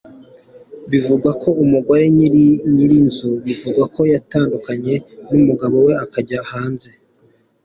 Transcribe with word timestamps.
Bivugwa 0.91 1.29
ko 1.41 1.49
umugore 1.63 2.03
nyir’iyi 2.73 2.95
nzu 3.07 3.31
bivugwa 3.45 3.83
ko 3.95 4.01
yatandukanye 4.13 4.93
n’umugabo 5.31 5.75
we, 5.85 5.93
akajya 6.03 6.39
hanze. 6.51 6.89